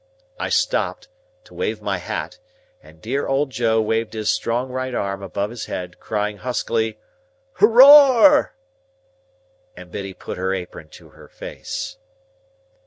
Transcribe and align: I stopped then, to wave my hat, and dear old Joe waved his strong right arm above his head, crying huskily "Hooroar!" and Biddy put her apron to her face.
I 0.39 0.49
stopped 0.49 1.09
then, 1.09 1.43
to 1.43 1.53
wave 1.53 1.79
my 1.79 1.99
hat, 1.99 2.39
and 2.81 2.99
dear 2.99 3.27
old 3.27 3.51
Joe 3.51 3.79
waved 3.79 4.13
his 4.13 4.33
strong 4.33 4.71
right 4.71 4.95
arm 4.95 5.21
above 5.21 5.51
his 5.51 5.65
head, 5.65 5.99
crying 5.99 6.37
huskily 6.37 6.97
"Hooroar!" 7.59 8.55
and 9.77 9.91
Biddy 9.91 10.15
put 10.15 10.39
her 10.39 10.55
apron 10.55 10.87
to 10.89 11.09
her 11.09 11.27
face. 11.27 11.97